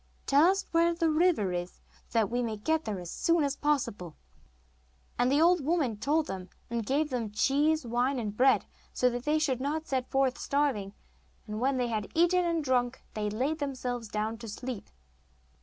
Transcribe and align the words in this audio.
Tell 0.25 0.49
us 0.49 0.65
where 0.71 0.95
the 0.95 1.11
river 1.11 1.53
is, 1.53 1.79
so 2.07 2.17
that 2.17 2.31
we 2.31 2.41
may 2.41 2.57
get 2.57 2.85
there 2.85 2.99
as 2.99 3.11
soon 3.11 3.43
as 3.43 3.55
possible.' 3.55 4.15
And 5.19 5.31
the 5.31 5.39
old 5.39 5.63
woman 5.63 5.95
told 5.97 6.25
them, 6.25 6.49
and 6.71 6.83
gave 6.83 7.11
them 7.11 7.25
some 7.27 7.31
cheese, 7.35 7.85
wine, 7.85 8.17
and 8.17 8.35
bread, 8.35 8.65
so 8.93 9.11
that 9.11 9.25
they 9.25 9.37
should 9.37 9.61
not 9.61 9.85
set 9.85 10.09
forth 10.09 10.39
starving; 10.39 10.93
and 11.45 11.59
when 11.59 11.77
they 11.77 11.89
had 11.89 12.11
eaten 12.15 12.43
and 12.43 12.63
drunk 12.63 13.03
they 13.13 13.29
laid 13.29 13.59
themselves 13.59 14.07
down 14.07 14.39
to 14.39 14.47
sleep. 14.47 14.89